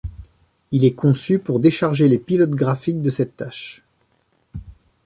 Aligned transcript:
Il 0.71 0.83
est 0.83 0.95
conçu 0.95 1.37
pour 1.37 1.59
décharger 1.59 2.07
les 2.07 2.17
pilotes 2.17 2.49
graphiques 2.55 3.03
de 3.03 3.11
cette 3.11 3.37
tâche. 3.37 3.83